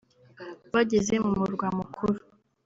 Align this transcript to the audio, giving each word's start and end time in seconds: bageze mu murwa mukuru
bageze 0.73 1.13
mu 1.23 1.31
murwa 1.39 1.67
mukuru 1.77 2.19